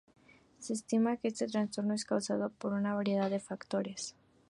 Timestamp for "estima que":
0.73-1.27